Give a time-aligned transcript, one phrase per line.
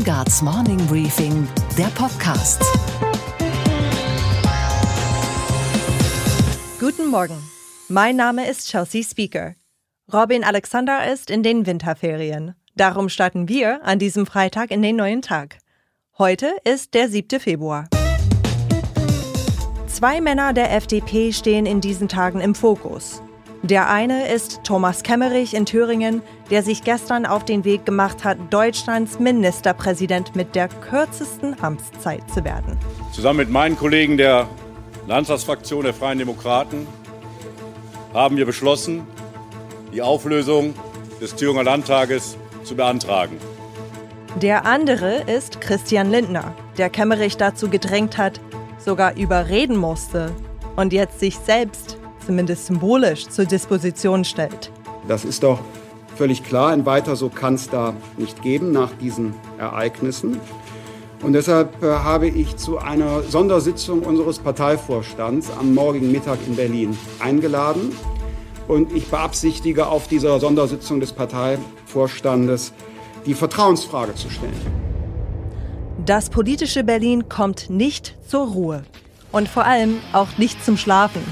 [0.00, 2.62] Weingarts Morning Briefing, der Podcast.
[6.80, 7.36] Guten Morgen.
[7.88, 9.56] Mein Name ist Chelsea Speaker.
[10.10, 12.54] Robin Alexander ist in den Winterferien.
[12.74, 15.58] Darum starten wir an diesem Freitag in den neuen Tag.
[16.16, 17.38] Heute ist der 7.
[17.38, 17.86] Februar.
[19.86, 23.20] Zwei Männer der FDP stehen in diesen Tagen im Fokus.
[23.62, 28.38] Der eine ist Thomas Kemmerich in Thüringen, der sich gestern auf den Weg gemacht hat,
[28.48, 32.78] Deutschlands Ministerpräsident mit der kürzesten Amtszeit zu werden.
[33.12, 34.48] Zusammen mit meinen Kollegen der
[35.06, 36.86] Landtagsfraktion der Freien Demokraten
[38.14, 39.06] haben wir beschlossen,
[39.92, 40.74] die Auflösung
[41.20, 43.36] des Thüringer Landtages zu beantragen.
[44.40, 48.40] Der andere ist Christian Lindner, der Kemmerich dazu gedrängt hat,
[48.78, 50.32] sogar überreden musste
[50.76, 51.99] und jetzt sich selbst
[52.30, 54.70] zumindest symbolisch zur Disposition stellt.
[55.08, 55.58] Das ist doch
[56.14, 56.70] völlig klar.
[56.70, 60.38] Ein weiter so kann es da nicht geben nach diesen Ereignissen.
[61.24, 66.96] Und deshalb äh, habe ich zu einer Sondersitzung unseres Parteivorstands am morgigen Mittag in Berlin
[67.18, 67.90] eingeladen.
[68.68, 72.72] Und ich beabsichtige auf dieser Sondersitzung des Parteivorstandes
[73.26, 74.54] die Vertrauensfrage zu stellen.
[76.06, 78.84] Das politische Berlin kommt nicht zur Ruhe
[79.32, 81.22] und vor allem auch nicht zum Schlafen.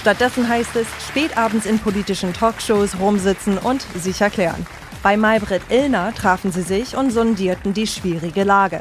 [0.00, 4.66] Stattdessen heißt es, spätabends in politischen Talkshows rumsitzen und sich erklären.
[5.02, 8.80] Bei Maybrit Illner trafen sie sich und sondierten die schwierige Lage.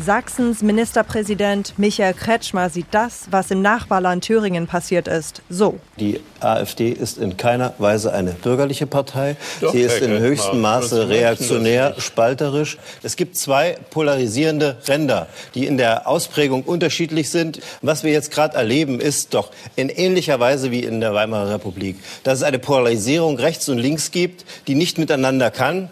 [0.00, 5.80] Sachsens Ministerpräsident Michael Kretschmer sieht das, was im Nachbarland Thüringen passiert ist, so.
[5.98, 9.36] Die AfD ist in keiner Weise eine bürgerliche Partei.
[9.60, 12.78] Doch, Sie ist in höchstem Maße reaktionär, spalterisch.
[13.02, 17.58] Es gibt zwei polarisierende Ränder, die in der Ausprägung unterschiedlich sind.
[17.82, 21.96] Was wir jetzt gerade erleben, ist doch in ähnlicher Weise wie in der Weimarer Republik,
[22.22, 25.90] dass es eine Polarisierung rechts und links gibt, die nicht miteinander kann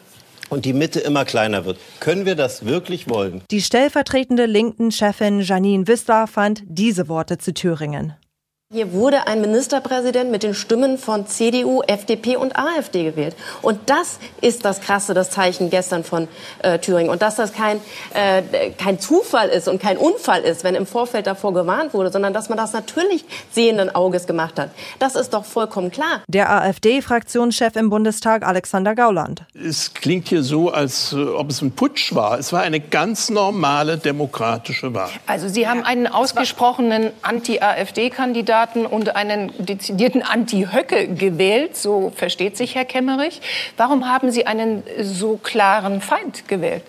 [0.51, 1.79] und die Mitte immer kleiner wird.
[2.01, 3.43] Können wir das wirklich wollen?
[3.51, 8.15] Die stellvertretende linken Chefin Janine Wissler fand diese Worte zu Thüringen.
[8.73, 13.37] Hier wurde ein Ministerpräsident mit den Stimmen von CDU, FDP und AfD gewählt.
[13.63, 16.27] Und das ist das Krasse, das Zeichen gestern von
[16.65, 17.09] äh, Thüringen.
[17.09, 17.81] Und dass das kein,
[18.13, 22.35] äh, kein Zufall ist und kein Unfall ist, wenn im Vorfeld davor gewarnt wurde, sondern
[22.35, 24.71] dass man das natürlich sehenden Auges gemacht hat.
[24.99, 26.23] Das ist doch vollkommen klar.
[26.27, 29.45] Der AfD-Fraktionschef im Bundestag, Alexander Gauland.
[29.55, 32.37] Es klingt hier so, als äh, ob es ein Putsch war.
[32.41, 35.11] Es war eine ganz normale demokratische Wahl.
[35.29, 42.75] Also Sie haben einen ausgesprochenen Anti-AfD-Kandidaten Kandidaten und einen dezidierten Anti-Höcke gewählt, so versteht sich
[42.75, 43.43] Herr Kemmerich.
[43.77, 46.83] Warum haben Sie einen so klaren Feind gewählt?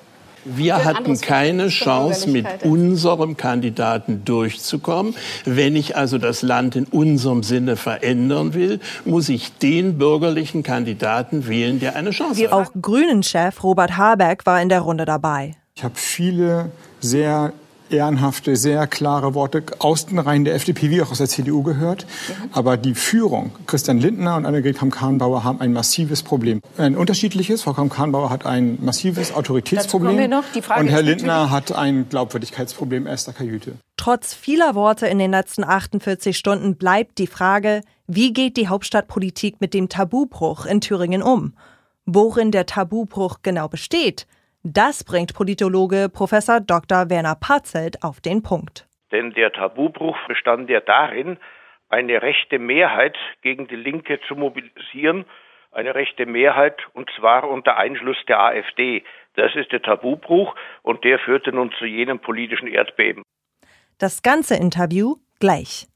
[0.46, 5.14] Wir hatten keine Chance, mit unserem Kandidaten durchzukommen.
[5.44, 11.50] Wenn ich also das Land in unserem Sinne verändern will, muss ich den bürgerlichen Kandidaten
[11.50, 12.54] wählen, der eine Chance hat.
[12.54, 15.56] Auch Grünen-Chef Robert Habeck war in der Runde dabei.
[15.76, 17.52] Ich habe viele sehr
[17.90, 22.06] ehrenhafte, sehr klare Worte aus den Reihen der FDP wie auch aus der CDU gehört.
[22.52, 26.62] Aber die Führung, Christian Lindner und Annegret Kramp-Karrenbauer haben ein massives Problem.
[26.78, 27.64] Ein unterschiedliches.
[27.64, 30.32] Frau Kramp-Karrenbauer hat ein massives Autoritätsproblem.
[30.32, 33.74] und Herr Lindner hat ein Glaubwürdigkeitsproblem erster Kajüte.
[33.98, 39.60] Trotz vieler Worte in den letzten 48 Stunden bleibt die Frage, wie geht die Hauptstadtpolitik
[39.60, 41.54] mit dem Tabubruch in Thüringen um?
[42.06, 44.28] Worin der Tabubruch genau besteht?
[44.70, 47.10] Das bringt Politologe Professor Dr.
[47.10, 48.86] Werner Parzelt auf den Punkt.
[49.14, 51.38] Denn der Tabubruch bestand ja darin,
[51.88, 55.24] eine rechte Mehrheit gegen die Linke zu mobilisieren,
[55.72, 59.06] eine rechte Mehrheit und zwar unter Einschluss der AfD.
[59.36, 63.24] Das ist der Tabubruch und der führte nun zu jenem politischen Erdbeben.
[64.00, 65.88] Das ganze Interview gleich.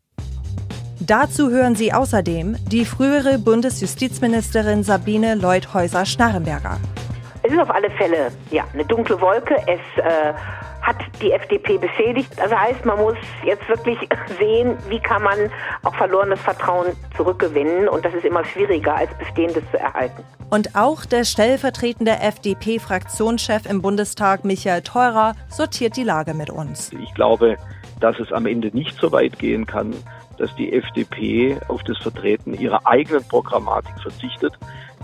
[1.05, 6.79] Dazu hören Sie außerdem die frühere Bundesjustizministerin Sabine Leuthäuser-Schnarrenberger.
[7.43, 9.55] Es ist auf alle Fälle ja, eine dunkle Wolke.
[9.65, 10.33] Es äh,
[10.81, 12.39] hat die FDP beschädigt.
[12.39, 13.97] Also heißt, man muss jetzt wirklich
[14.39, 15.37] sehen, wie kann man
[15.83, 16.87] auch verlorenes Vertrauen
[17.17, 17.87] zurückgewinnen.
[17.87, 20.23] Und das ist immer schwieriger, als bestehendes zu erhalten.
[20.49, 26.91] Und auch der stellvertretende FDP-Fraktionschef im Bundestag, Michael Theurer, sortiert die Lage mit uns.
[26.93, 27.57] Ich glaube,
[27.99, 29.95] dass es am Ende nicht so weit gehen kann,
[30.37, 34.53] dass die FDP auf das Vertreten ihrer eigenen Programmatik verzichtet,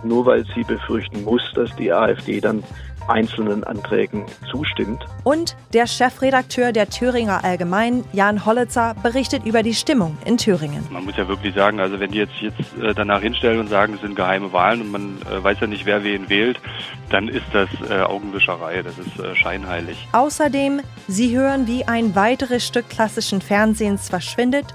[0.04, 2.64] nur weil sie befürchten muss, dass die AfD dann
[3.08, 5.06] einzelnen Anträgen zustimmt.
[5.24, 10.84] Und der Chefredakteur der Thüringer Allgemein, Jan Hollitzer, berichtet über die Stimmung in Thüringen.
[10.92, 13.94] Man muss ja wirklich sagen, also wenn die jetzt, jetzt äh, danach hinstellen und sagen,
[13.96, 16.60] es sind geheime Wahlen und man äh, weiß ja nicht, wer wen wählt,
[17.10, 20.08] dann ist das äh, Augenwischerei, das ist äh, scheinheilig.
[20.12, 24.66] Außerdem, Sie hören, wie ein weiteres Stück klassischen Fernsehens verschwindet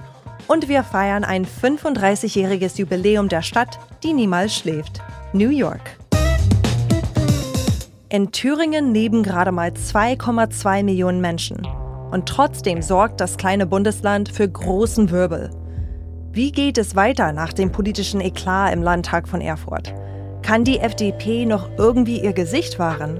[0.48, 5.00] und wir feiern ein 35-jähriges Jubiläum der Stadt, die niemals schläft.
[5.32, 5.96] New York.
[8.08, 11.66] In Thüringen leben gerade mal 2,2 Millionen Menschen.
[12.10, 15.50] Und trotzdem sorgt das kleine Bundesland für großen Wirbel.
[16.30, 19.94] Wie geht es weiter nach dem politischen Eklat im Landtag von Erfurt?
[20.42, 23.18] Kann die FDP noch irgendwie ihr Gesicht wahren?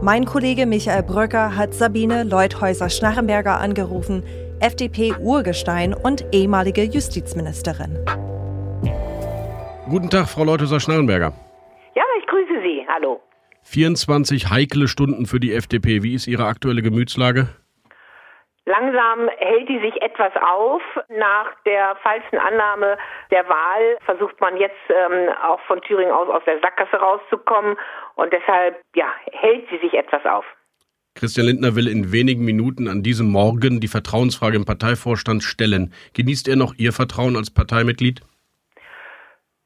[0.00, 4.22] Mein Kollege Michael Bröcker hat Sabine Leuthäuser-Schnarrenberger angerufen,
[4.62, 7.98] FDP-Urgestein und ehemalige Justizministerin.
[9.90, 11.32] Guten Tag, Frau Leuthäuser-Schnarrenberger.
[11.96, 12.86] Ja, ich grüße Sie.
[12.86, 13.20] Hallo.
[13.64, 16.04] 24 heikle Stunden für die FDP.
[16.04, 17.48] Wie ist Ihre aktuelle Gemütslage?
[18.64, 20.82] Langsam hält die sich etwas auf.
[21.08, 22.96] Nach der falschen Annahme
[23.32, 27.76] der Wahl versucht man jetzt ähm, auch von Thüringen aus aus der Sackgasse rauszukommen
[28.14, 30.44] und deshalb ja, hält sie sich etwas auf.
[31.14, 35.92] Christian Lindner will in wenigen Minuten an diesem Morgen die Vertrauensfrage im Parteivorstand stellen.
[36.14, 38.20] Genießt er noch Ihr Vertrauen als Parteimitglied?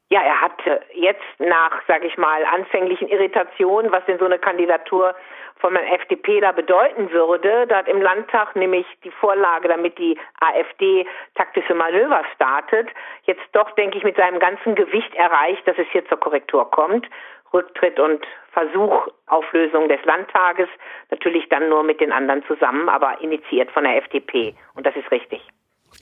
[0.09, 0.61] Ja, er hat
[0.93, 5.15] jetzt nach, sage ich mal, anfänglichen Irritationen, was denn so eine Kandidatur
[5.59, 10.17] von einem FDP da bedeuten würde, da hat im Landtag nämlich die Vorlage, damit die
[10.39, 11.05] AfD
[11.35, 12.89] taktische Manöver startet,
[13.23, 17.07] jetzt doch, denke ich, mit seinem ganzen Gewicht erreicht, dass es hier zur Korrektur kommt.
[17.53, 20.67] Rücktritt und Versuch Auflösung des Landtages,
[21.11, 24.55] natürlich dann nur mit den anderen zusammen, aber initiiert von der FDP.
[24.75, 25.41] Und das ist richtig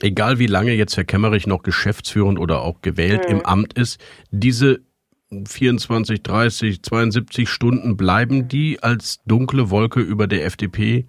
[0.02, 3.38] egal wie lange jetzt Herr Kemmerich noch geschäftsführend oder auch gewählt mhm.
[3.38, 4.00] im Amt ist,
[4.30, 4.80] diese
[5.30, 11.06] 24, 30, 72 Stunden bleiben die als dunkle Wolke über der FDP?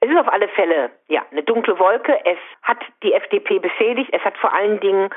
[0.00, 2.12] Es ist auf alle Fälle ja eine dunkle Wolke.
[2.24, 4.10] Es hat die FDP beschädigt.
[4.12, 5.10] Es hat vor allen Dingen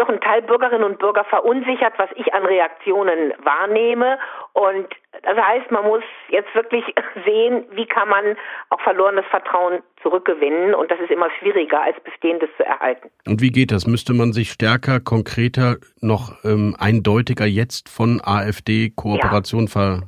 [0.00, 4.18] doch ein Teil Bürgerinnen und Bürger verunsichert, was ich an Reaktionen wahrnehme.
[4.54, 4.88] Und
[5.22, 6.84] das heißt, man muss jetzt wirklich
[7.26, 8.36] sehen, wie kann man
[8.70, 10.74] auch verlorenes Vertrauen zurückgewinnen.
[10.74, 13.10] Und das ist immer schwieriger, als Bestehendes zu erhalten.
[13.26, 13.86] Und wie geht das?
[13.86, 19.70] Müsste man sich stärker, konkreter, noch ähm, eindeutiger jetzt von AfD-Kooperation ja.
[19.70, 20.00] ver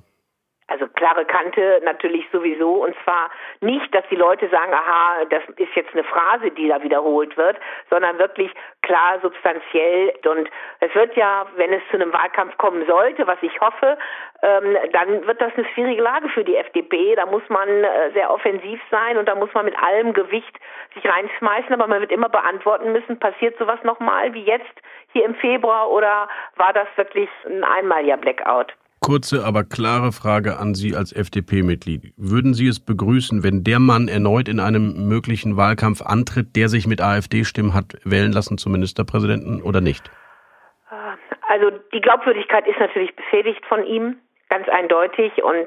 [0.73, 3.31] also klare Kante natürlich sowieso und zwar
[3.61, 7.57] nicht, dass die Leute sagen, aha, das ist jetzt eine Phrase, die da wiederholt wird,
[7.91, 8.51] sondern wirklich
[8.83, 10.49] klar substanziell und
[10.81, 13.99] es wird ja, wenn es zu einem Wahlkampf kommen sollte, was ich hoffe,
[14.43, 17.15] ähm, dann wird das eine schwierige Lage für die FDP.
[17.15, 20.59] Da muss man äh, sehr offensiv sein und da muss man mit allem Gewicht
[20.95, 24.83] sich reinschmeißen, aber man wird immer beantworten müssen, passiert sowas nochmal wie jetzt
[25.13, 28.75] hier im Februar oder war das wirklich ein einmaliger Blackout?
[29.03, 32.15] Kurze, aber klare Frage an Sie als FDP-Mitglied.
[32.17, 36.87] Würden Sie es begrüßen, wenn der Mann erneut in einem möglichen Wahlkampf antritt, der sich
[36.87, 40.11] mit AfD-Stimmen hat wählen lassen zum Ministerpräsidenten oder nicht?
[41.49, 44.17] Also die Glaubwürdigkeit ist natürlich beschädigt von ihm,
[44.49, 45.43] ganz eindeutig.
[45.43, 45.67] Und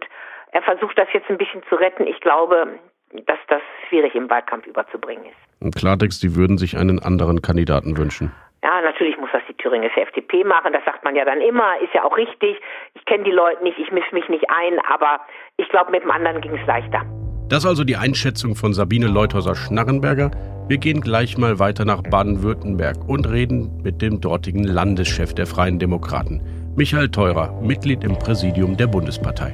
[0.51, 2.07] er versucht das jetzt ein bisschen zu retten.
[2.07, 2.79] Ich glaube,
[3.27, 5.61] dass das schwierig im Wahlkampf überzubringen ist.
[5.61, 8.31] Im Klartext, Sie würden sich einen anderen Kandidaten wünschen.
[8.65, 10.73] Ja, natürlich muss das die thüringische FDP machen.
[10.73, 12.59] Das sagt man ja dann immer, ist ja auch richtig.
[12.95, 15.19] Ich kenne die Leute nicht, ich mische mich nicht ein, aber
[15.57, 17.03] ich glaube, mit dem anderen ging es leichter.
[17.47, 20.31] Das ist also die Einschätzung von Sabine Leuthäuser-Schnarrenberger.
[20.67, 25.77] Wir gehen gleich mal weiter nach Baden-Württemberg und reden mit dem dortigen Landeschef der Freien
[25.77, 26.41] Demokraten,
[26.75, 29.53] Michael Theurer, Mitglied im Präsidium der Bundespartei.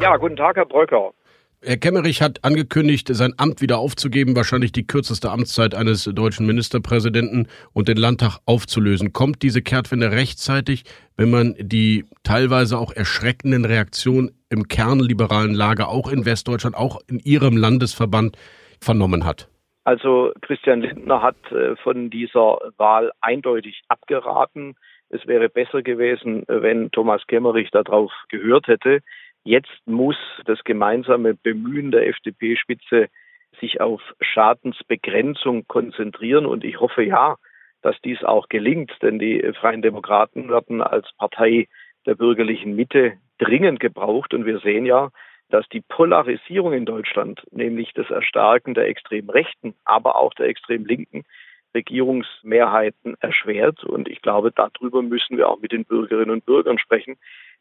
[0.00, 1.12] Ja, guten Tag, Herr Bröcker.
[1.64, 7.46] Herr Kemmerich hat angekündigt, sein Amt wieder aufzugeben, wahrscheinlich die kürzeste Amtszeit eines deutschen Ministerpräsidenten
[7.72, 9.12] und den Landtag aufzulösen.
[9.12, 10.82] Kommt diese Kehrtwende rechtzeitig,
[11.16, 17.20] wenn man die teilweise auch erschreckenden Reaktionen im kernliberalen Lager, auch in Westdeutschland, auch in
[17.20, 18.36] Ihrem Landesverband
[18.80, 19.48] vernommen hat?
[19.84, 24.74] Also Christian Lindner hat äh, von dieser Wahl eindeutig abgeraten.
[25.10, 29.00] Es wäre besser gewesen, wenn Thomas Kemmerich darauf gehört hätte.
[29.44, 33.08] Jetzt muss das gemeinsame Bemühen der FDP-Spitze
[33.60, 36.46] sich auf Schadensbegrenzung konzentrieren.
[36.46, 37.36] Und ich hoffe ja,
[37.82, 41.68] dass dies auch gelingt, denn die Freien Demokraten werden als Partei
[42.06, 44.32] der bürgerlichen Mitte dringend gebraucht.
[44.32, 45.10] Und wir sehen ja,
[45.50, 50.86] dass die Polarisierung in Deutschland, nämlich das Erstarken der extrem rechten, aber auch der extrem
[50.86, 51.24] linken
[51.74, 53.84] Regierungsmehrheiten erschwert.
[53.84, 57.16] Und ich glaube, darüber müssen wir auch mit den Bürgerinnen und Bürgern sprechen.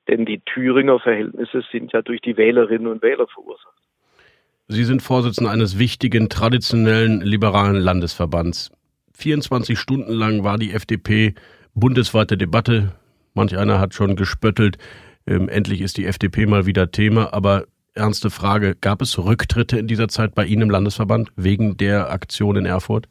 [0.08, 3.68] Denn die Thüringer Verhältnisse sind ja durch die Wählerinnen und Wähler verursacht.
[4.68, 8.72] Sie sind Vorsitzender eines wichtigen, traditionellen, liberalen Landesverbands.
[9.16, 11.36] 24 Stunden lang war die FDP
[11.74, 12.94] bundesweite Debatte.
[13.34, 14.78] Manch einer hat schon gespöttelt.
[15.28, 17.34] Ähm, endlich ist die FDP mal wieder Thema.
[17.34, 22.10] Aber ernste Frage, gab es Rücktritte in dieser Zeit bei Ihnen im Landesverband wegen der
[22.10, 23.08] Aktion in Erfurt?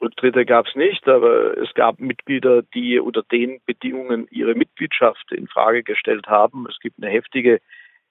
[0.00, 5.46] Rücktritte gab es nicht, aber es gab Mitglieder, die unter den Bedingungen ihre Mitgliedschaft in
[5.46, 6.66] Frage gestellt haben.
[6.68, 7.60] Es gibt eine heftige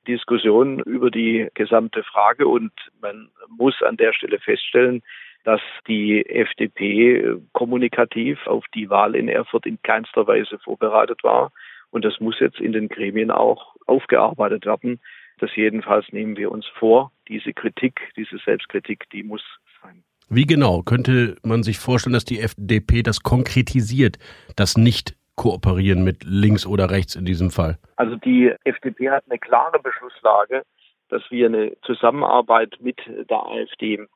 [0.08, 2.72] Diskussion über die gesamte Frage und
[3.02, 5.02] man muss an der Stelle feststellen,
[5.44, 11.52] dass die FDP kommunikativ auf die Wahl in Erfurt in keinster Weise vorbereitet war.
[11.92, 15.00] Und das muss jetzt in den Gremien auch aufgearbeitet werden.
[15.40, 17.12] Das jedenfalls nehmen wir uns vor.
[17.28, 19.44] Diese Kritik, diese Selbstkritik, die muss
[19.82, 20.04] sein.
[20.36, 24.18] Wie genau könnte man sich vorstellen, dass die FDP das konkretisiert,
[24.56, 27.78] das nicht kooperieren mit links oder rechts in diesem Fall?
[27.98, 30.64] Also die FDP hat eine klare Beschlusslage,
[31.10, 32.98] dass wir eine Zusammenarbeit mit
[33.30, 34.08] der AfD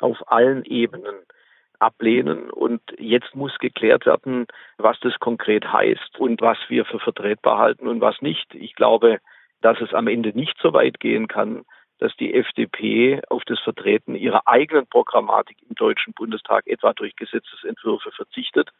[0.00, 1.16] auf allen Ebenen
[1.80, 2.50] ablehnen.
[2.50, 4.46] Und jetzt muss geklärt werden,
[4.76, 8.54] was das konkret heißt und was wir für vertretbar halten und was nicht.
[8.54, 9.18] Ich glaube,
[9.60, 11.64] dass es am Ende nicht so weit gehen kann,
[11.98, 18.10] dass die FDP auf das Vertreten ihrer eigenen Programmatik im Deutschen Bundestag etwa durch Gesetzesentwürfe
[18.12, 18.70] verzichtet,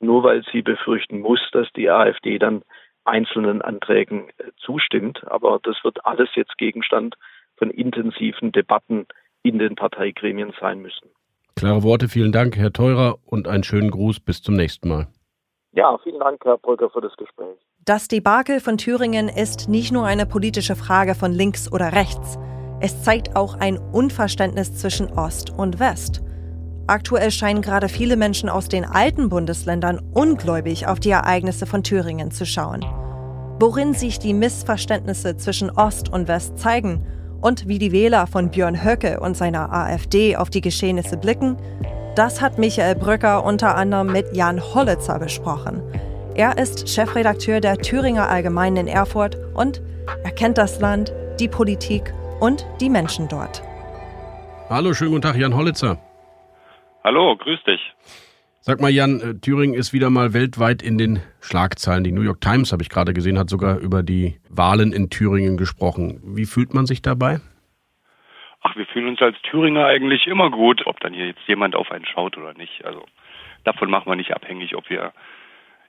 [0.00, 2.62] nur weil sie befürchten muss, dass die AfD dann
[3.04, 5.26] einzelnen Anträgen äh, zustimmt.
[5.26, 7.16] Aber das wird alles jetzt Gegenstand
[7.56, 9.06] von intensiven Debatten
[9.42, 11.08] in den Parteigremien sein müssen.
[11.56, 14.20] Klare Worte, vielen Dank, Herr Teurer, und einen schönen Gruß.
[14.20, 15.08] Bis zum nächsten Mal.
[15.72, 17.58] Ja, vielen Dank, Herr Brücker, für das Gespräch.
[17.84, 22.38] Das Debakel von Thüringen ist nicht nur eine politische Frage von links oder rechts.
[22.80, 26.22] Es zeigt auch ein Unverständnis zwischen Ost und West.
[26.86, 32.30] Aktuell scheinen gerade viele Menschen aus den alten Bundesländern ungläubig auf die Ereignisse von Thüringen
[32.30, 32.84] zu schauen.
[33.60, 37.04] Worin sich die Missverständnisse zwischen Ost und West zeigen
[37.40, 41.56] und wie die Wähler von Björn Höcke und seiner AfD auf die Geschehnisse blicken,
[42.14, 45.82] das hat Michael Brücker unter anderem mit Jan Hollitzer besprochen.
[46.34, 49.82] Er ist Chefredakteur der Thüringer Allgemeinen in Erfurt und
[50.22, 53.62] er kennt das Land, die Politik und die Menschen dort.
[54.70, 55.98] Hallo, schönen guten Tag, Jan Hollitzer.
[57.04, 57.80] Hallo, grüß dich.
[58.60, 62.04] Sag mal, Jan, äh, Thüringen ist wieder mal weltweit in den Schlagzeilen.
[62.04, 65.56] Die New York Times, habe ich gerade gesehen, hat sogar über die Wahlen in Thüringen
[65.56, 66.20] gesprochen.
[66.22, 67.40] Wie fühlt man sich dabei?
[68.60, 71.90] Ach, wir fühlen uns als Thüringer eigentlich immer gut, ob dann hier jetzt jemand auf
[71.90, 72.84] einen schaut oder nicht.
[72.84, 73.04] Also
[73.64, 75.12] davon machen wir nicht abhängig, ob wir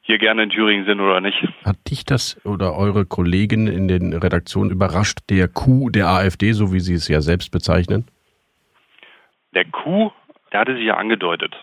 [0.09, 1.37] hier gerne in Thüringen sind oder nicht.
[1.63, 6.73] Hat dich das oder eure Kollegen in den Redaktionen überrascht, der Coup der AfD, so
[6.73, 8.07] wie Sie es ja selbst bezeichnen?
[9.53, 10.11] Der Coup,
[10.51, 11.55] der hatte sich ja angedeutet.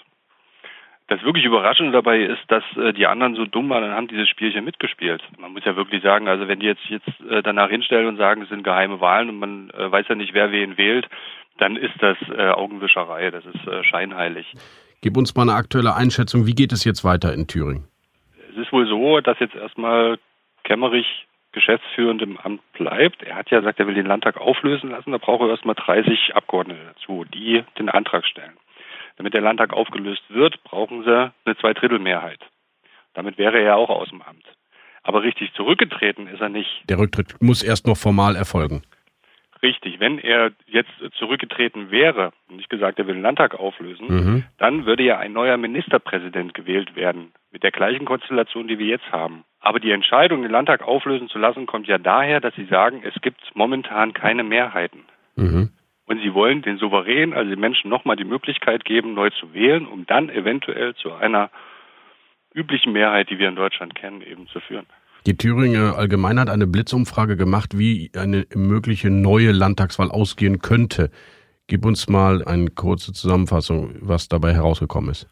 [1.08, 4.28] Das wirklich Überraschende dabei ist, dass äh, die anderen so dumm waren und haben dieses
[4.28, 5.22] Spielchen mitgespielt.
[5.38, 8.42] Man muss ja wirklich sagen, also wenn die jetzt jetzt äh, danach hinstellen und sagen,
[8.42, 11.08] es sind geheime Wahlen und man äh, weiß ja nicht, wer wen wählt,
[11.58, 14.46] dann ist das äh, Augenwischerei, das ist äh, scheinheilig.
[15.00, 17.88] Gib uns mal eine aktuelle Einschätzung, wie geht es jetzt weiter in Thüringen?
[18.56, 20.18] Es ist wohl so, dass jetzt erstmal
[20.64, 23.22] Kemmerich geschäftsführend im Amt bleibt.
[23.22, 26.34] Er hat ja gesagt, er will den Landtag auflösen lassen, da braucht er erstmal 30
[26.34, 28.56] Abgeordnete dazu, die den Antrag stellen.
[29.16, 32.40] Damit der Landtag aufgelöst wird, brauchen sie eine Zweidrittelmehrheit.
[33.12, 34.44] Damit wäre er auch aus dem Amt.
[35.02, 36.82] Aber richtig zurückgetreten ist er nicht.
[36.88, 38.82] Der Rücktritt muss erst noch formal erfolgen.
[39.66, 44.44] Richtig, wenn er jetzt zurückgetreten wäre und nicht gesagt, er will den Landtag auflösen, Mhm.
[44.58, 49.10] dann würde ja ein neuer Ministerpräsident gewählt werden, mit der gleichen Konstellation, die wir jetzt
[49.10, 49.42] haben.
[49.58, 53.20] Aber die Entscheidung, den Landtag auflösen zu lassen, kommt ja daher, dass sie sagen, es
[53.22, 55.00] gibt momentan keine Mehrheiten.
[55.34, 55.70] Mhm.
[56.06, 59.84] Und sie wollen den Souverän, also den Menschen nochmal die Möglichkeit geben, neu zu wählen,
[59.84, 61.50] um dann eventuell zu einer
[62.54, 64.86] üblichen Mehrheit, die wir in Deutschland kennen, eben zu führen.
[65.26, 71.10] Die Thüringer Allgemeine hat eine Blitzumfrage gemacht, wie eine mögliche neue Landtagswahl ausgehen könnte.
[71.66, 75.28] Gib uns mal eine kurze Zusammenfassung, was dabei herausgekommen ist.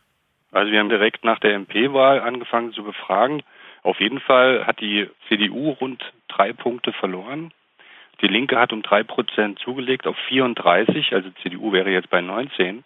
[0.51, 3.45] Also wir haben direkt nach der MP-Wahl angefangen zu befragen.
[3.85, 7.53] Auf jeden Fall hat die CDU rund drei Punkte verloren.
[8.21, 12.83] Die Linke hat um drei Prozent zugelegt auf 34, also CDU wäre jetzt bei 19.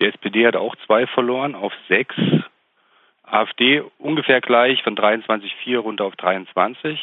[0.00, 2.14] Die SPD hat auch zwei verloren auf sechs.
[3.26, 6.98] AfD ungefähr gleich von 23,4 runter auf 23.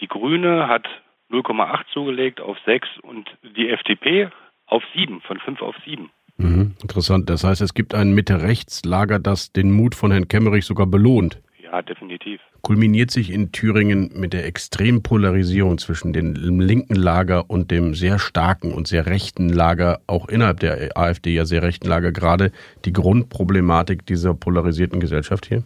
[0.00, 0.88] Die Grüne hat
[1.30, 4.30] 0,8 zugelegt auf 6 und die FDP
[4.66, 6.10] auf 7, von 5 auf 7.
[6.36, 6.74] Mhm.
[6.80, 7.28] Interessant.
[7.28, 11.40] Das heißt, es gibt ein Mitte-Rechts-Lager, das den Mut von Herrn Kemmerich sogar belohnt.
[11.70, 12.40] Ja, definitiv.
[12.62, 18.18] Kulminiert sich in Thüringen mit der extremen Polarisierung zwischen dem linken Lager und dem sehr
[18.18, 22.52] starken und sehr rechten Lager, auch innerhalb der AfD ja sehr rechten Lager, gerade
[22.84, 25.62] die Grundproblematik dieser polarisierten Gesellschaft hier?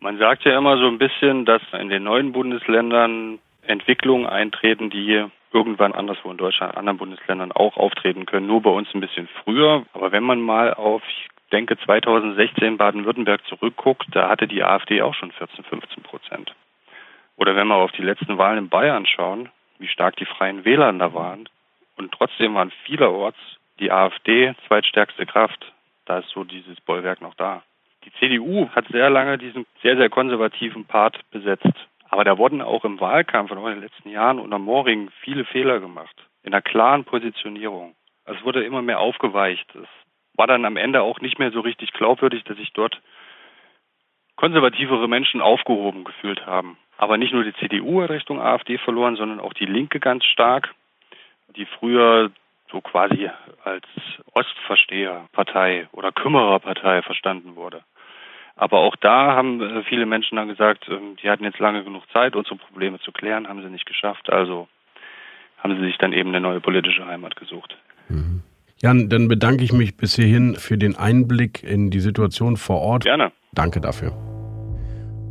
[0.00, 5.24] Man sagt ja immer so ein bisschen, dass in den neuen Bundesländern Entwicklungen eintreten, die
[5.52, 9.28] irgendwann anderswo in Deutschland, in anderen Bundesländern auch auftreten können, nur bei uns ein bisschen
[9.42, 9.84] früher.
[9.94, 11.02] Aber wenn man mal auf,
[11.52, 16.54] denke 2016 Baden-Württemberg zurückguckt, da hatte die AfD auch schon 14, 15 Prozent.
[17.36, 20.92] Oder wenn wir auf die letzten Wahlen in Bayern schauen, wie stark die Freien Wähler
[20.94, 21.48] da waren.
[21.96, 23.38] Und trotzdem waren vielerorts
[23.78, 25.72] die AfD zweitstärkste Kraft.
[26.06, 27.62] Da ist so dieses Bollwerk noch da.
[28.04, 31.74] Die CDU hat sehr lange diesen sehr, sehr konservativen Part besetzt.
[32.08, 35.44] Aber da wurden auch im Wahlkampf und auch in den letzten Jahren unter Moring viele
[35.44, 36.14] Fehler gemacht.
[36.42, 37.94] In einer klaren Positionierung.
[38.24, 39.66] Es wurde immer mehr aufgeweicht.
[39.74, 39.88] Es
[40.36, 43.00] war dann am Ende auch nicht mehr so richtig glaubwürdig, dass sich dort
[44.36, 46.76] konservativere Menschen aufgehoben gefühlt haben.
[46.98, 50.74] Aber nicht nur die CDU hat Richtung AfD verloren, sondern auch die Linke ganz stark,
[51.56, 52.30] die früher
[52.70, 53.30] so quasi
[53.64, 53.84] als
[54.32, 57.82] Ostversteherpartei oder Kümmererpartei verstanden wurde.
[58.56, 62.10] Aber auch da haben äh, viele Menschen dann gesagt, ähm, die hatten jetzt lange genug
[62.10, 64.30] Zeit, unsere Probleme zu klären, haben sie nicht geschafft.
[64.30, 64.66] Also
[65.58, 67.76] haben sie sich dann eben eine neue politische Heimat gesucht.
[68.08, 68.42] Mhm.
[68.82, 73.04] Jan, dann bedanke ich mich bis hierhin für den Einblick in die Situation vor Ort.
[73.04, 73.32] Gerne.
[73.54, 74.12] Danke dafür.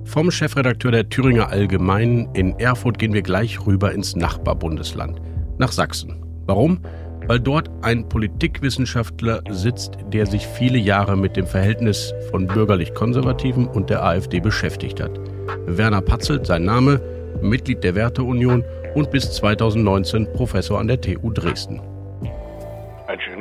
[0.03, 5.21] Vom Chefredakteur der Thüringer Allgemeinen in Erfurt gehen wir gleich rüber ins Nachbarbundesland,
[5.59, 6.23] nach Sachsen.
[6.47, 6.79] Warum?
[7.27, 13.91] Weil dort ein Politikwissenschaftler sitzt, der sich viele Jahre mit dem Verhältnis von bürgerlich-konservativen und
[13.91, 15.19] der AfD beschäftigt hat.
[15.67, 16.99] Werner Patzelt, sein Name,
[17.41, 18.63] Mitglied der Werteunion
[18.95, 21.81] und bis 2019 Professor an der TU Dresden.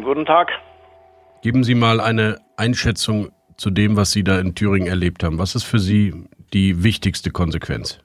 [0.04, 0.52] Guten Tag.
[1.42, 5.38] Geben Sie mal eine Einschätzung zu dem, was Sie da in Thüringen erlebt haben.
[5.38, 6.12] Was ist für Sie
[6.52, 8.04] die wichtigste Konsequenz?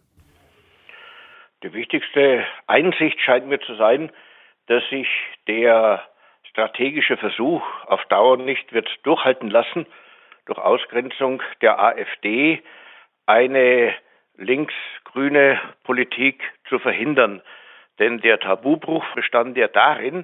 [1.62, 4.12] Die wichtigste Einsicht scheint mir zu sein,
[4.68, 5.08] dass sich
[5.48, 6.02] der
[6.50, 9.86] strategische Versuch auf Dauer nicht wird durchhalten lassen,
[10.46, 12.64] durch Ausgrenzung der AfD
[13.26, 13.94] eine
[14.38, 17.42] links-grüne Politik zu verhindern.
[18.00, 20.24] Denn der Tabubruch bestand ja darin,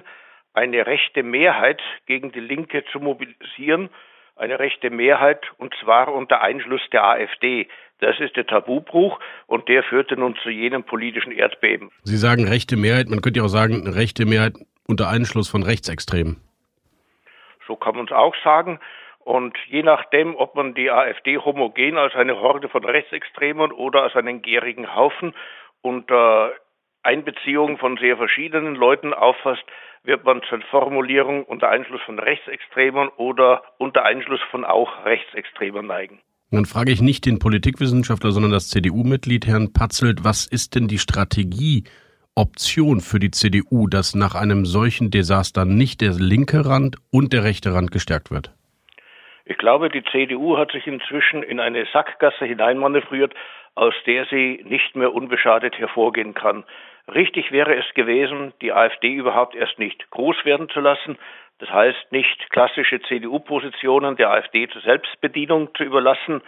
[0.56, 3.90] eine rechte Mehrheit gegen die Linke zu mobilisieren,
[4.36, 7.68] eine rechte Mehrheit und zwar unter Einschluss der AfD.
[8.00, 11.90] Das ist der Tabubruch und der führte nun zu jenem politischen Erdbeben.
[12.04, 14.54] Sie sagen rechte Mehrheit, man könnte ja auch sagen, rechte Mehrheit
[14.88, 16.40] unter Einschluss von Rechtsextremen.
[17.66, 18.78] So kann man es auch sagen.
[19.20, 24.14] Und je nachdem, ob man die AfD homogen als eine Horde von Rechtsextremen oder als
[24.14, 25.34] einen gierigen Haufen
[25.82, 26.52] unter
[27.02, 29.64] Einbeziehung von sehr verschiedenen Leuten auffasst,
[30.06, 36.20] wird man zur Formulierung unter Einschluss von Rechtsextremen oder unter Einschluss von auch Rechtsextremen neigen.
[36.50, 40.98] Dann frage ich nicht den Politikwissenschaftler, sondern das CDU-Mitglied Herrn Patzelt, was ist denn die
[40.98, 47.42] Strategieoption für die CDU, dass nach einem solchen Desaster nicht der linke Rand und der
[47.42, 48.52] rechte Rand gestärkt wird?
[49.44, 53.34] Ich glaube, die CDU hat sich inzwischen in eine Sackgasse hineinmanövriert,
[53.76, 56.64] aus der sie nicht mehr unbeschadet hervorgehen kann.
[57.14, 61.16] Richtig wäre es gewesen, die AfD überhaupt erst nicht groß werden zu lassen,
[61.58, 66.42] das heißt nicht klassische CDU-Positionen der AfD zur Selbstbedienung zu überlassen,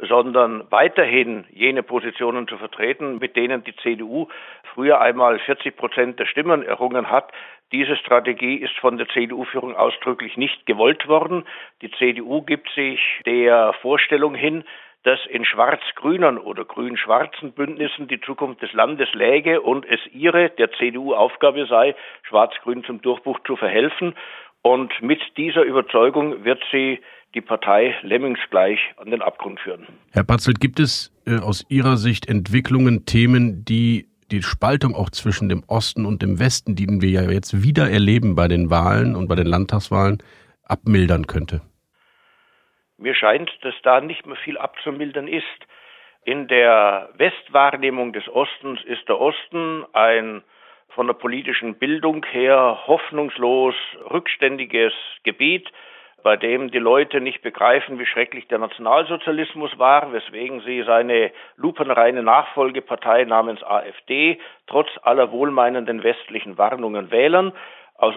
[0.00, 4.28] sondern weiterhin jene Positionen zu vertreten, mit denen die CDU
[4.74, 7.32] früher einmal 40 Prozent der Stimmen errungen hat.
[7.72, 11.44] Diese Strategie ist von der CDU-Führung ausdrücklich nicht gewollt worden.
[11.82, 14.64] Die CDU gibt sich der Vorstellung hin,
[15.08, 20.70] dass in schwarz-grünen oder grün-schwarzen Bündnissen die Zukunft des Landes läge und es ihre, der
[20.72, 24.14] CDU, Aufgabe sei, schwarz-grün zum Durchbruch zu verhelfen.
[24.60, 27.00] Und mit dieser Überzeugung wird sie
[27.34, 29.86] die Partei lemmingsgleich an den Abgrund führen.
[30.12, 35.48] Herr Patzelt, gibt es äh, aus Ihrer Sicht Entwicklungen, Themen, die die Spaltung auch zwischen
[35.48, 39.26] dem Osten und dem Westen, die wir ja jetzt wieder erleben bei den Wahlen und
[39.26, 40.22] bei den Landtagswahlen,
[40.64, 41.62] abmildern könnte?
[42.98, 45.46] Mir scheint, dass da nicht mehr viel abzumildern ist.
[46.24, 50.42] In der Westwahrnehmung des Ostens ist der Osten ein
[50.88, 53.74] von der politischen Bildung her hoffnungslos
[54.10, 55.70] rückständiges Gebiet,
[56.24, 62.24] bei dem die Leute nicht begreifen, wie schrecklich der Nationalsozialismus war, weswegen sie seine lupenreine
[62.24, 67.52] Nachfolgepartei namens AfD trotz aller wohlmeinenden westlichen Warnungen wählen.
[67.96, 68.16] Aus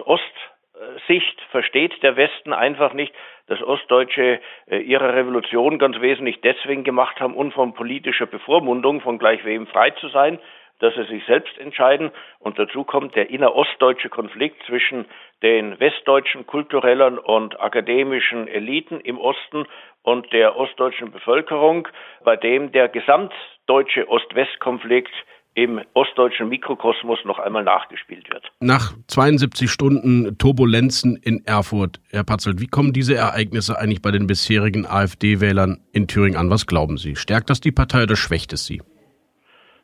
[1.12, 3.14] Ostsicht versteht der Westen einfach nicht,
[3.46, 9.18] dass Ostdeutsche äh, ihre Revolution ganz wesentlich deswegen gemacht haben, um von politischer Bevormundung von
[9.18, 10.38] gleich wem frei zu sein,
[10.78, 12.10] dass sie sich selbst entscheiden.
[12.38, 15.06] Und dazu kommt der innerostdeutsche Konflikt zwischen
[15.42, 19.66] den westdeutschen kulturellen und akademischen Eliten im Osten
[20.02, 21.88] und der ostdeutschen Bevölkerung,
[22.24, 25.12] bei dem der gesamtdeutsche Ost-West-Konflikt
[25.54, 28.50] im ostdeutschen Mikrokosmos noch einmal nachgespielt wird.
[28.60, 34.26] Nach 72 Stunden Turbulenzen in Erfurt, Herr Patzelt, wie kommen diese Ereignisse eigentlich bei den
[34.26, 36.50] bisherigen AfD-Wählern in Thüringen an?
[36.50, 37.16] Was glauben Sie?
[37.16, 38.80] Stärkt das die Partei oder schwächt es sie?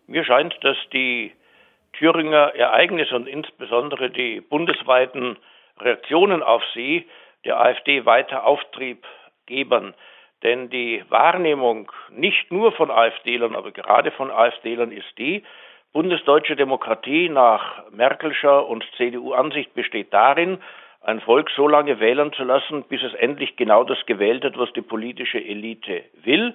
[0.06, 1.32] Mir scheint, dass die
[1.92, 5.36] Thüringer Ereignisse und insbesondere die bundesweiten
[5.80, 7.06] Reaktionen auf sie
[7.44, 9.04] der AfD weiter Auftrieb
[9.46, 9.94] geben.
[10.42, 15.42] Denn die Wahrnehmung nicht nur von AfDlern, aber gerade von AfDlern ist die,
[15.92, 20.58] bundesdeutsche Demokratie nach Merkelscher und CDU-Ansicht besteht darin,
[21.00, 24.72] ein Volk so lange wählen zu lassen, bis es endlich genau das gewählt hat, was
[24.74, 26.54] die politische Elite will.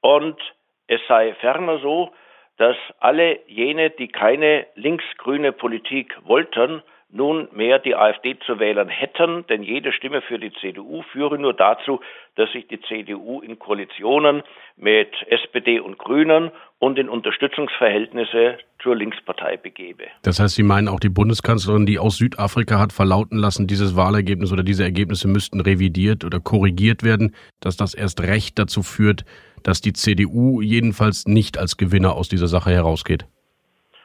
[0.00, 0.40] Und
[0.86, 2.12] es sei ferner so,
[2.56, 9.62] dass alle jene, die keine linksgrüne Politik wollten, nunmehr die AfD zu wählen hätten, denn
[9.62, 12.00] jede Stimme für die CDU führe nur dazu,
[12.36, 14.42] dass sich die CDU in Koalitionen
[14.76, 20.04] mit SPD und Grünen und in Unterstützungsverhältnisse zur Linkspartei begebe.
[20.22, 24.52] Das heißt, Sie meinen auch die Bundeskanzlerin, die aus Südafrika hat verlauten lassen, dieses Wahlergebnis
[24.52, 29.24] oder diese Ergebnisse müssten revidiert oder korrigiert werden, dass das erst recht dazu führt,
[29.62, 33.26] dass die CDU jedenfalls nicht als Gewinner aus dieser Sache herausgeht?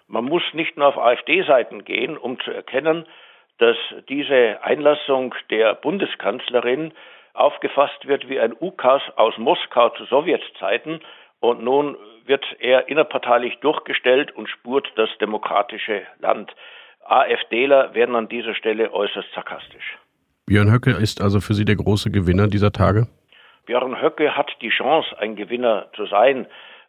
[0.07, 3.05] Man muss nicht nur auf AfD-Seiten gehen, um zu erkennen,
[3.57, 3.77] dass
[4.09, 6.93] diese Einlassung der Bundeskanzlerin
[7.33, 11.01] aufgefasst wird wie ein Ukas aus Moskau zu Sowjetzeiten
[11.39, 16.51] und nun wird er innerparteilich durchgestellt und spurt das demokratische Land.
[17.03, 19.97] AfDler werden an dieser Stelle äußerst sarkastisch.
[20.47, 23.07] Björn Höcke ist also für Sie der große Gewinner dieser Tage?
[23.65, 26.47] Björn Höcke hat die Chance, ein Gewinner zu sein,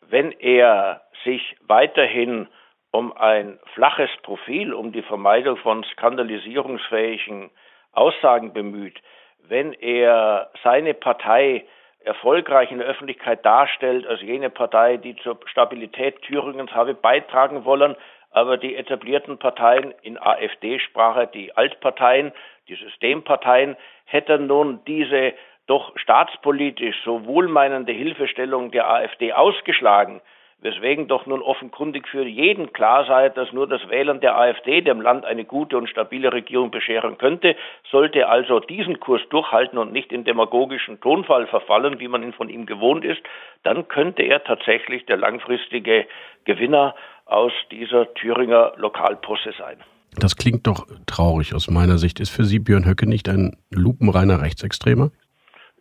[0.09, 2.49] wenn er sich weiterhin
[2.97, 7.51] um ein flaches Profil, um die Vermeidung von skandalisierungsfähigen
[7.93, 9.01] Aussagen bemüht,
[9.49, 11.67] wenn er seine Partei
[12.05, 17.97] erfolgreich in der Öffentlichkeit darstellt als jene Partei, die zur Stabilität Thüringens habe beitragen wollen,
[18.31, 22.33] aber die etablierten Parteien in AfD-Sprache, die Altparteien,
[22.69, 25.35] die Systemparteien, hätten nun diese
[25.67, 30.21] doch staatspolitisch so wohlmeinende Hilfestellung der AfD ausgeschlagen,
[30.61, 35.01] weswegen doch nun offenkundig für jeden klar sei, dass nur das Wählen der AfD dem
[35.01, 37.57] Land eine gute und stabile Regierung bescheren könnte,
[37.91, 42.49] sollte also diesen Kurs durchhalten und nicht in demagogischen Tonfall verfallen, wie man ihn von
[42.49, 43.21] ihm gewohnt ist,
[43.63, 46.07] dann könnte er tatsächlich der langfristige
[46.45, 46.95] Gewinner
[47.27, 49.79] aus dieser Thüringer Lokalposse sein.
[50.19, 52.21] Das klingt doch traurig aus meiner Sicht.
[52.21, 55.11] Ist für Sie Björn Höcke nicht ein lupenreiner Rechtsextremer?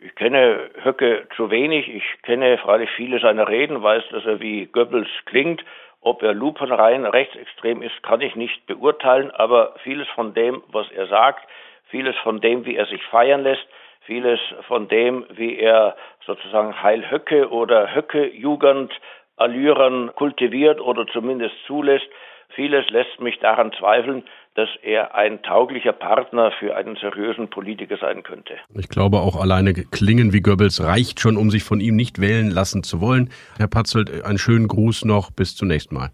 [0.06, 1.88] Ich kenne Höcke zu wenig.
[1.88, 5.64] Ich kenne freilich viele seiner Reden, weiß, dass er wie Goebbels klingt.
[6.00, 11.08] Ob er lupenrein rechtsextrem ist, kann ich nicht beurteilen, aber vieles von dem, was er
[11.08, 11.48] sagt,
[11.88, 13.66] vieles von dem, wie er sich feiern lässt,
[14.02, 14.38] vieles
[14.68, 18.92] von dem, wie er sozusagen Heil Höcke oder Höcke-Jugend
[19.36, 22.06] Allüren kultiviert oder zumindest zulässt,
[22.50, 24.22] vieles lässt mich daran zweifeln,
[24.56, 28.54] dass er ein tauglicher Partner für einen seriösen Politiker sein könnte.
[28.74, 32.50] Ich glaube auch alleine Klingen wie Goebbels reicht schon, um sich von ihm nicht wählen
[32.50, 33.30] lassen zu wollen.
[33.58, 35.30] Herr Patzelt, einen schönen Gruß noch.
[35.30, 36.10] Bis zunächst mal.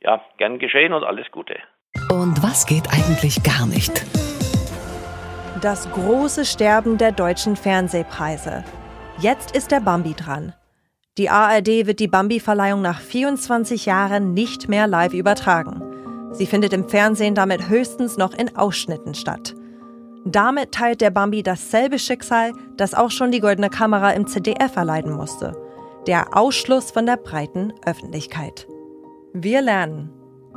[0.00, 1.56] Ja, gern geschehen und alles Gute.
[2.10, 4.04] Und was geht eigentlich gar nicht?
[5.60, 8.64] Das große Sterben der deutschen Fernsehpreise.
[9.18, 10.54] Jetzt ist der Bambi dran.
[11.18, 15.95] Die ARD wird die Bambi-Verleihung nach 24 Jahren nicht mehr live übertragen.
[16.36, 19.54] Sie findet im Fernsehen damit höchstens noch in Ausschnitten statt.
[20.24, 25.12] Damit teilt der Bambi dasselbe Schicksal, das auch schon die Goldene Kamera im ZDF erleiden
[25.12, 25.56] musste.
[26.06, 28.66] Der Ausschluss von der breiten Öffentlichkeit.
[29.32, 30.10] Wir lernen,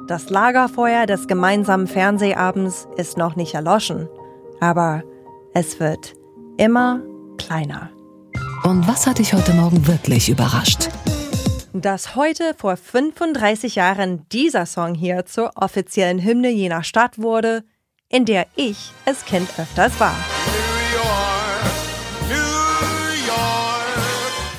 [0.07, 4.09] das Lagerfeuer des gemeinsamen Fernsehabends ist noch nicht erloschen,
[4.59, 5.03] aber
[5.53, 6.15] es wird
[6.57, 7.01] immer
[7.37, 7.89] kleiner.
[8.63, 10.89] Und was hat dich heute Morgen wirklich überrascht?
[11.81, 17.63] Dass heute vor 35 Jahren dieser Song hier zur offiziellen Hymne jener Stadt wurde,
[18.09, 20.15] in der ich als Kind öfters war.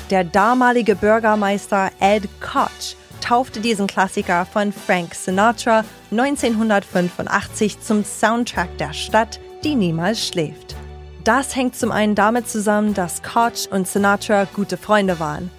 [0.09, 8.93] Der damalige Bürgermeister Ed Koch taufte diesen Klassiker von Frank Sinatra 1985 zum Soundtrack der
[8.93, 10.75] Stadt, die niemals schläft.
[11.23, 15.51] Das hängt zum einen damit zusammen, dass Koch und Sinatra gute Freunde waren.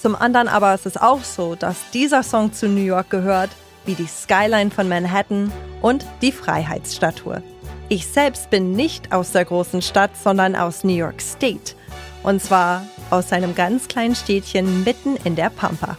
[0.00, 3.50] Zum anderen aber ist es auch so, dass dieser Song zu New York gehört,
[3.84, 7.42] wie die Skyline von Manhattan und die Freiheitsstatue.
[7.88, 11.74] Ich selbst bin nicht aus der großen Stadt, sondern aus New York State.
[12.22, 15.96] Und zwar aus einem ganz kleinen Städtchen mitten in der Pampa.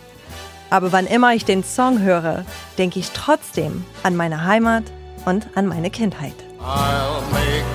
[0.70, 2.46] Aber wann immer ich den Song höre,
[2.78, 4.84] denke ich trotzdem an meine Heimat
[5.26, 6.36] und an meine Kindheit.
[6.62, 7.69] I'll make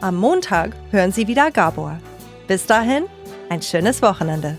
[0.00, 2.00] Am Montag hören Sie wieder Gabor.
[2.48, 3.04] Bis dahin,
[3.48, 4.58] ein schönes Wochenende.